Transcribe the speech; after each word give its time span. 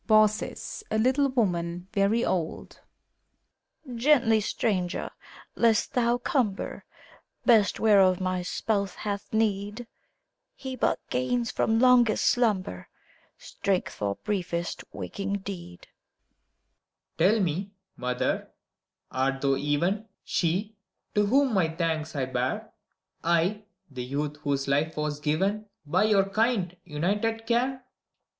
BAUCIS 0.07 0.83
(a 0.89 0.97
little 0.97 1.29
woman, 1.29 1.87
very 1.93 2.25
old). 2.25 2.79
Gently, 3.93 4.39
stranger! 4.41 5.11
lest 5.55 5.93
thou 5.93 6.17
cumber 6.17 6.85
Best, 7.45 7.79
whereof 7.79 8.19
my 8.19 8.41
spouse 8.41 8.95
hath 9.05 9.31
need! 9.31 9.85
He 10.55 10.75
but 10.75 10.97
gains 11.11 11.51
from 11.51 11.77
longest 11.79 12.25
slumber 12.25 12.89
Strength 13.37 13.93
for 13.93 14.15
briefest 14.23 14.83
waking 14.91 15.33
deed. 15.45 15.85
WANDERER. 17.19 17.33
Tell 17.35 17.39
me, 17.39 17.71
mother, 17.95 18.49
art 19.11 19.39
thou 19.41 19.55
even 19.55 20.07
224 20.25 20.25
FAUST, 20.25 20.33
She, 20.33 20.75
to 21.13 21.27
whom 21.27 21.53
my 21.53 21.69
thanks 21.69 22.15
I 22.15 22.25
bear,— 22.25 22.71
I, 23.23 23.65
the 23.91 24.03
youth, 24.03 24.37
whose 24.37 24.67
life 24.67 24.97
was 24.97 25.19
giveii 25.21 25.63
By 25.85 26.05
your 26.05 26.27
kind, 26.27 26.75
united 26.85 27.45
care 27.45 27.85